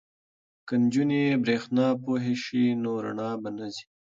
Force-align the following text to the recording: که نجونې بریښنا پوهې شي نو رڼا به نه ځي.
که 0.67 0.73
نجونې 0.83 1.23
بریښنا 1.43 1.87
پوهې 2.03 2.35
شي 2.43 2.63
نو 2.83 2.91
رڼا 3.05 3.31
به 3.41 3.49
نه 3.57 3.67
ځي. 3.73 3.85